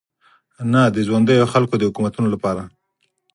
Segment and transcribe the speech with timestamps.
[0.71, 2.63] نه د ژونديو خلکو د حکومتونو لپاره.